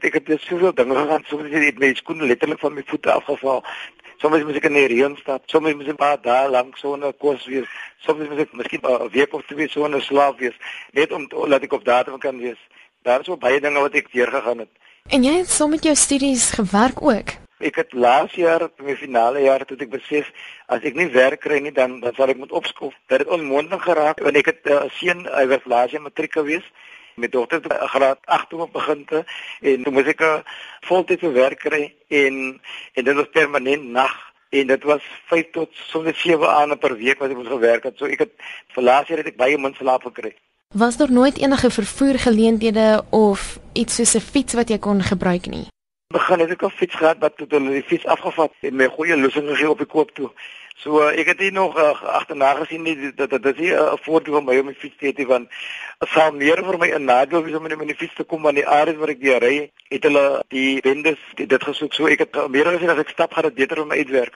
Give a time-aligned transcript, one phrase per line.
[0.00, 3.64] Ek het dus soveel dinge gegaan, soms het my skoene letterlik van my voete afgeval.
[4.20, 7.12] Soms moet ek in die reën stap, soms moet ek 'n paar dae lank sonder
[7.12, 7.68] kos wees,
[8.04, 10.56] soms moet ek miskien 'n week of twee sonder slaap wees,
[10.92, 12.60] net om laat ek op datum kan wees.
[13.02, 14.72] Daar is so baie dinge wat ek deurgegaan het.
[15.08, 17.28] En jy het saam met jou studies gewerk ook.
[17.60, 20.32] Ek het laas jaar, my finale jaar, toe ek besef
[20.66, 22.94] as ek nie werk kry nie, dan dan sal ek moet opskof.
[23.08, 26.32] Dit het onmoontlik geraak want ek het 'n uh, seun, hy was laas jaar matriek
[26.32, 26.64] gewees
[27.20, 27.60] my dogter
[27.94, 29.24] graad 8 toe begin te
[29.60, 30.42] en toe moes ek 'n
[30.88, 32.60] voltydse werk kry en
[32.94, 34.16] en dit was permanent nag
[34.50, 37.98] en dit was 5 tot sonder 7 aande per week wat ek moes gewerk het.
[37.98, 38.32] So ek het
[38.74, 40.34] verlaas hier het ek baie min slaap gekry.
[40.74, 45.46] Was daar nooit enige vervoer geleenthede of iets soos 'n fiets wat jy kon gebruik
[45.46, 45.66] nie?
[46.12, 49.16] Begin het ek 'n fiets gehad wat tot hulle die fiets afgevat en my goeie
[49.16, 50.30] lossing gegee op die koop toe.
[50.82, 53.78] So uh, ek het hier nog uh, agterna gesien nie dat dit is nie 'n
[53.78, 55.48] uh, voordeel vir my om die fiets te hê want
[55.98, 58.56] dit sal meer vir my 'n nadeel wees om met my fiets te kom want
[58.56, 62.48] die areas waar ek die ry het hulle die bendes dit gesoek so ek het
[62.48, 64.34] meer as ek stap gaan dit beter om my uitwerk.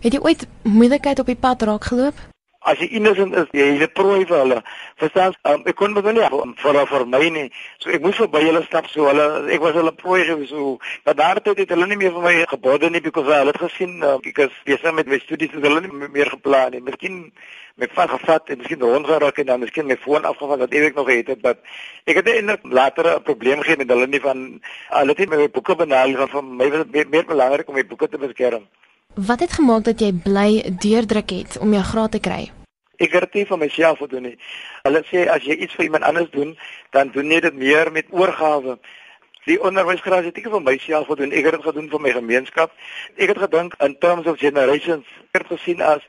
[0.00, 2.35] Het jy ooit moeilikheid op die pad raak geloop?
[2.66, 4.62] As jy innocent is, jy is 'n prooi vir hulle.
[5.00, 5.34] Verstaan?
[5.44, 6.28] Um, ek kon met hulle
[6.62, 7.50] vir vir my nie.
[7.78, 10.78] So ek moes verby hulle stap so hulle ek was hulle prooi gewees so.
[11.04, 14.02] Maar daar het dit hulle nie meer vir my gebode nie because hulle het gesien
[14.02, 16.80] uh, because besig met my studies het hulle nie meer geplan nie.
[16.80, 17.32] Miskien
[17.76, 20.94] met van gevat en miskien hond geraak en dan miskien my foon afgevat wat ewig
[20.94, 21.58] nog het het dat
[22.04, 25.50] ek het eintlik later 'n probleem gehad met hulle nie van hulle het nie my
[25.50, 28.66] boeke benaal van vir my was meer, meer belangrik om my boeke te beskerm.
[29.14, 32.55] Wat het gemaak dat jy bly deurdruk het om jou graad te kry?
[32.96, 34.36] Ek het dit vir myself gedoen nie.
[34.82, 36.56] Hulle sê as jy iets vir iemand anders doen,
[36.90, 38.78] dan doen jy dit meer met oorgawe.
[39.46, 41.32] Die onderwysgraad het ek vir myself gedoen.
[41.32, 42.72] Ek het dit gedoen vir my gemeenskap.
[43.16, 45.06] Ek het gedink in terms of generations.
[45.32, 46.02] Ek het gesien as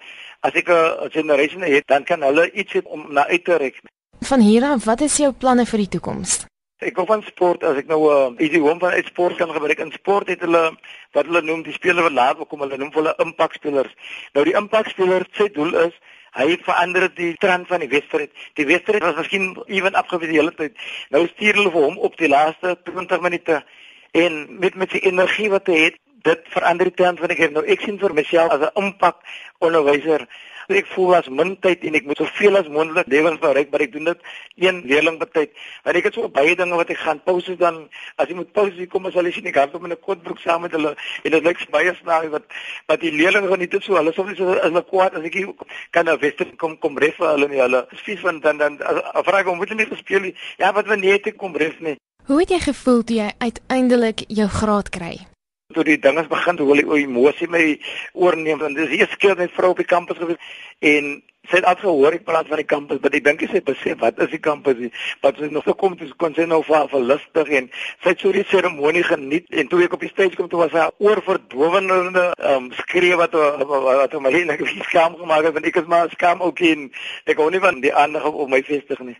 [0.45, 3.81] as ek 'n generation het, dan kan hulle iets het om na uit te reik.
[4.19, 6.45] Van hier af, wat is jou planne vir die toekoms?
[6.77, 9.79] Ek hou van sport as ek nou 'n uh, easy home van sport kan gebruik.
[9.79, 10.77] In sport het hulle
[11.11, 13.93] wat hulle noem die spelers wat laat kom, hulle noem hulle impakspelers.
[14.33, 15.95] Nou die impakspelers se doel is
[16.37, 18.31] Hy verander die trend van die wedstryd.
[18.59, 20.75] Die wedstryd was miskien ewen afgewees die hele tyd.
[21.13, 23.63] Nou stuur hulle vir hom op die laaste 20 minute
[24.17, 25.97] en met met die energie wat hy het,
[26.27, 27.55] dit verander die trend van die game.
[27.57, 29.17] Nou ek sien vir myself as 'n impak
[29.59, 30.27] onderwyser
[30.75, 33.91] ek voel as min tyd en ek moet soveel as moontlik lewens bereik, maar ek
[33.91, 34.19] doen dit
[34.55, 35.51] een leerling betyd.
[35.85, 38.87] Want ek het so baie dinge wat ek gaan pouse dan as jy moet pouse
[38.91, 41.43] kom as hulle sien ek gaan op in 'n kotbroek saam met hulle en dit
[41.43, 42.45] lyk baie snaaks wat
[42.87, 45.37] wat die leerlinge geniet dit so hulle sou so as hulle kwaad as ek
[45.91, 49.47] kan 'n wester kom kom ref hulle nie hulle vies van dan dan vra ek
[49.47, 50.35] om moet hulle nie gespeel nie.
[50.57, 51.97] Ja, wat wanneer ek kom ref nie.
[52.27, 55.15] Hoe het jy gevoel toe jy uiteindelik jou graad kry?
[55.77, 57.63] Toe die dinge begin hoe die emosie my
[58.13, 60.55] oorneem want dis eers keer net vrou op die kampus gewees
[60.91, 61.17] en
[61.47, 64.31] sy het afgehoor ek praat van die kampus maar ek dink sy besef wat is
[64.33, 64.81] die kampus
[65.23, 67.69] wat sy nog gekom het kon sy nou vir vir lustig en
[68.03, 70.75] sy het so die seremonie geniet en toe ek op die stage kom toe was
[70.75, 75.89] sy oorverdowende um, skree wat wat my net ek skaam gemaak het want ek is
[75.93, 76.89] maar skaam ook in
[77.25, 79.17] ek kon nie van die ander op my vestig nie